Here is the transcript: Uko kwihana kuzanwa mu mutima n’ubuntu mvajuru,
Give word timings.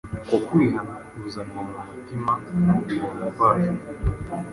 Uko 0.21 0.35
kwihana 0.47 0.93
kuzanwa 1.19 1.61
mu 1.67 1.75
mutima 1.95 2.31
n’ubuntu 2.65 3.23
mvajuru, 3.29 3.81